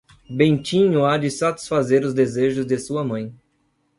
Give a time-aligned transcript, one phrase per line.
[0.27, 3.31] Bentinho há de satisfazer os desejos de sua mãe.